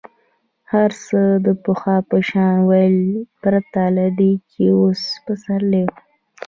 هر 0.71 0.89
څه 1.05 1.21
د 1.45 1.47
پخوا 1.63 1.97
په 2.09 2.17
شان 2.29 2.55
ول 2.69 2.95
پرته 3.41 3.83
له 3.97 4.05
دې 4.19 4.33
چې 4.51 4.63
اوس 4.77 5.01
پسرلی 5.25 5.83
وو. 5.89 5.95